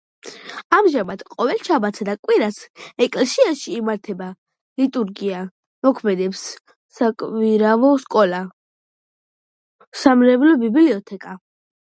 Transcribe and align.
ამჟამად 0.75 1.19
ყოველ 1.33 1.59
შაბათსა 1.65 2.05
და 2.07 2.13
კვირას 2.27 2.55
ეკლესიაში 3.05 3.73
იმართება 3.79 4.29
ლიტურგია, 4.81 5.41
მოქმედებს 5.87 6.41
საკვირაო 7.01 7.91
სკოლა, 8.07 8.39
სამრევლო 10.07 10.57
ბიბლიოთეკა. 10.65 11.37